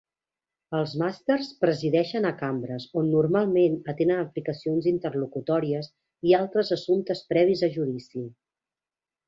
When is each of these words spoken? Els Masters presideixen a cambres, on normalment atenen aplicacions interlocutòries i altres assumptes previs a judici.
Els 0.77 0.93
Masters 1.01 1.51
presideixen 1.65 2.25
a 2.29 2.31
cambres, 2.39 2.87
on 3.03 3.11
normalment 3.17 3.77
atenen 3.95 4.23
aplicacions 4.23 4.89
interlocutòries 4.95 5.93
i 6.31 6.37
altres 6.43 6.75
assumptes 6.79 7.23
previs 7.35 7.63
a 7.69 7.71
judici. 7.79 8.27